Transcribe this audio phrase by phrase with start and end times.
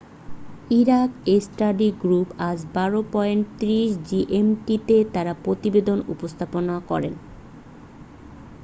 [0.71, 1.09] Iraq
[1.41, 7.19] study group আজ 12.30 GMT তে তার প্রতিবেদন উপস্থাপন করেছে